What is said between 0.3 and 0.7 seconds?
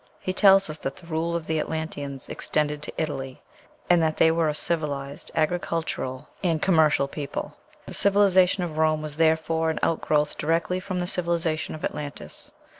tells